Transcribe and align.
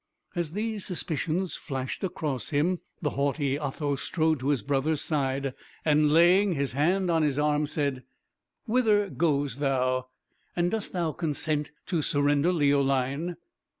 As 0.35 0.53
these 0.53 0.83
suspicions 0.83 1.53
flashed 1.55 2.03
across 2.03 2.49
him, 2.49 2.79
the 3.03 3.11
haughty 3.11 3.59
Otho 3.59 3.95
strode 3.95 4.39
to 4.39 4.47
his 4.47 4.63
brother's 4.63 4.99
side, 5.03 5.53
and 5.85 6.09
laying 6.11 6.53
his 6.53 6.71
hand 6.71 7.11
on 7.11 7.21
his 7.21 7.37
arm, 7.37 7.67
said: 7.67 8.01
"Whither 8.65 9.11
goes 9.11 9.57
thou? 9.57 10.07
and 10.55 10.71
dost 10.71 10.93
thou 10.93 11.11
consent 11.11 11.69
to 11.85 12.01
surrender 12.01 12.51
Leoline?" 12.51 13.37